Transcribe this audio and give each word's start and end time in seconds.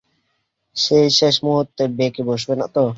সে 0.75 0.99
শেষ 1.17 1.35
মুহূর্তে 1.45 1.83
বেঁকে 1.97 2.21
বসবে 2.29 2.53
না 2.59 2.67
তো? 2.75 2.83